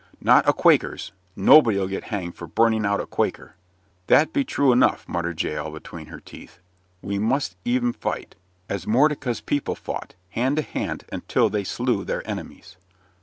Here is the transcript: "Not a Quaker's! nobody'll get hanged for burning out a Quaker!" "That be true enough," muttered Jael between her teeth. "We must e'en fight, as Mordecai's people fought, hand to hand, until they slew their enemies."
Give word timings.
"Not 0.19 0.49
a 0.49 0.53
Quaker's! 0.53 1.11
nobody'll 1.35 1.85
get 1.87 2.05
hanged 2.05 2.33
for 2.33 2.47
burning 2.47 2.87
out 2.87 2.99
a 2.99 3.05
Quaker!" 3.05 3.53
"That 4.07 4.33
be 4.33 4.43
true 4.43 4.71
enough," 4.71 5.07
muttered 5.07 5.39
Jael 5.39 5.69
between 5.69 6.07
her 6.07 6.19
teeth. 6.19 6.57
"We 7.03 7.19
must 7.19 7.55
e'en 7.67 7.93
fight, 7.93 8.35
as 8.67 8.87
Mordecai's 8.87 9.41
people 9.41 9.75
fought, 9.75 10.15
hand 10.29 10.55
to 10.55 10.63
hand, 10.63 11.03
until 11.11 11.51
they 11.51 11.63
slew 11.63 12.03
their 12.03 12.27
enemies." 12.27 12.77